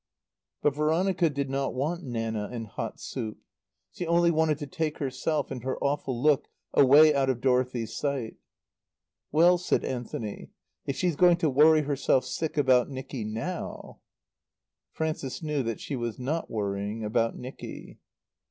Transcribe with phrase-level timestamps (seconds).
[0.63, 3.37] But Veronica did not want Nanna and hot soup.
[3.91, 8.37] She only wanted to take herself and her awful look away out of Dorothy's sight.
[9.31, 10.49] "Well," said Anthony,
[10.87, 13.99] "if she's going to worry herself sick about Nicky now"
[14.97, 17.99] Frances knew that she was not worrying about Nicky.